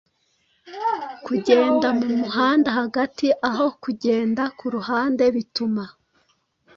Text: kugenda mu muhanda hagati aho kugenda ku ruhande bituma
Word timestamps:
kugenda 1.25 1.87
mu 1.99 2.07
muhanda 2.19 2.69
hagati 2.79 3.27
aho 3.49 3.65
kugenda 3.83 4.43
ku 4.57 4.65
ruhande 4.75 5.23
bituma 5.35 5.83